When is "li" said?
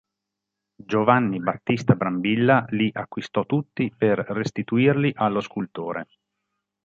2.71-2.89